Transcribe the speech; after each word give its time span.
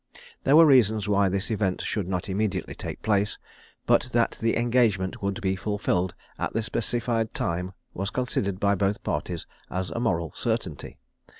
There 0.45 0.55
were 0.55 0.65
reasons 0.65 1.07
why 1.07 1.29
this 1.29 1.51
event 1.51 1.79
should 1.83 2.07
not 2.07 2.27
immediately 2.27 2.73
take 2.73 3.03
place; 3.03 3.37
but 3.85 4.09
that 4.13 4.35
the 4.41 4.57
engagement 4.57 5.21
would 5.21 5.39
be 5.41 5.55
fulfilled 5.55 6.15
at 6.39 6.53
the 6.53 6.63
specified 6.63 7.35
time 7.35 7.73
was 7.93 8.09
considered 8.09 8.59
by 8.59 8.73
both 8.73 9.03
parties 9.03 9.45
as 9.69 9.91
a 9.91 9.99
moral 9.99 10.31
certainty. 10.33 10.97